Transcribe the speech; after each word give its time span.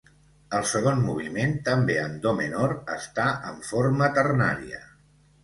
El 0.59 0.63
segon 0.69 1.03
moviment, 1.09 1.53
també 1.67 1.97
en 2.05 2.15
do 2.23 2.33
menor, 2.39 2.73
està 2.95 3.27
en 3.53 3.61
forma 3.69 4.11
ternària. 4.19 4.83